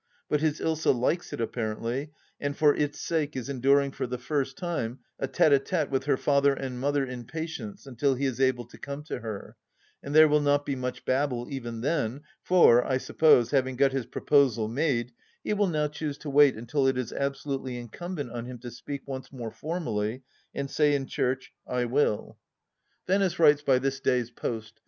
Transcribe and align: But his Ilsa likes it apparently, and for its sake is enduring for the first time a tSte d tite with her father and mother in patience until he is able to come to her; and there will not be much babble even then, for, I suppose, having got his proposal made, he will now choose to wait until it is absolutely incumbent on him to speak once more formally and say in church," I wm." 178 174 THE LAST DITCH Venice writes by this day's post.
But 0.29 0.41
his 0.41 0.59
Ilsa 0.59 0.99
likes 0.99 1.31
it 1.31 1.39
apparently, 1.39 2.09
and 2.39 2.57
for 2.57 2.73
its 2.73 2.99
sake 2.99 3.35
is 3.35 3.49
enduring 3.49 3.91
for 3.91 4.07
the 4.07 4.17
first 4.17 4.57
time 4.57 4.97
a 5.19 5.27
tSte 5.27 5.51
d 5.51 5.59
tite 5.59 5.91
with 5.91 6.05
her 6.05 6.17
father 6.17 6.55
and 6.55 6.79
mother 6.79 7.05
in 7.05 7.25
patience 7.25 7.85
until 7.85 8.15
he 8.15 8.25
is 8.25 8.41
able 8.41 8.65
to 8.65 8.79
come 8.79 9.03
to 9.03 9.19
her; 9.19 9.57
and 10.01 10.15
there 10.15 10.27
will 10.27 10.41
not 10.41 10.65
be 10.65 10.75
much 10.75 11.05
babble 11.05 11.45
even 11.51 11.81
then, 11.81 12.21
for, 12.41 12.83
I 12.83 12.97
suppose, 12.97 13.51
having 13.51 13.75
got 13.75 13.91
his 13.91 14.07
proposal 14.07 14.67
made, 14.67 15.11
he 15.43 15.53
will 15.53 15.67
now 15.67 15.87
choose 15.87 16.17
to 16.17 16.31
wait 16.31 16.55
until 16.55 16.87
it 16.87 16.97
is 16.97 17.13
absolutely 17.13 17.77
incumbent 17.77 18.31
on 18.31 18.47
him 18.47 18.57
to 18.61 18.71
speak 18.71 19.07
once 19.07 19.31
more 19.31 19.51
formally 19.51 20.23
and 20.51 20.67
say 20.67 20.95
in 20.95 21.05
church," 21.05 21.53
I 21.67 21.85
wm." 21.85 21.89
178 21.93 21.93
174 21.93 21.99
THE 22.25 22.29
LAST 22.31 23.05
DITCH 23.05 23.05
Venice 23.05 23.37
writes 23.39 23.61
by 23.61 23.77
this 23.77 23.99
day's 23.99 24.31
post. 24.31 24.79